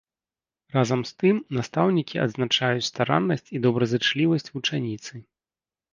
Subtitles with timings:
[0.75, 5.13] Разам з тым настаўнікі адзначаюць стараннасць і добразычлівасць вучаніцы.